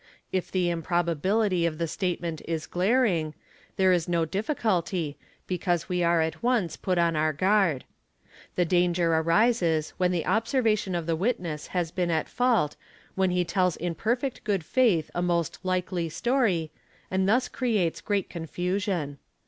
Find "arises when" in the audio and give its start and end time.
9.13-10.11